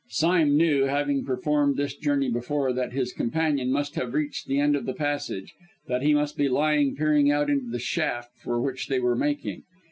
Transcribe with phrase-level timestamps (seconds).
[0.09, 4.75] Sime knew, having performed this journey before, that his companion must have reached the end
[4.75, 5.53] of the passage,
[5.87, 9.61] that he must be lying peering out into the shaft, for which they were making.